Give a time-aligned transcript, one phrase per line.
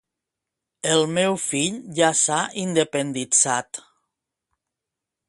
[0.93, 3.83] El meu fill ja s'ha independitzat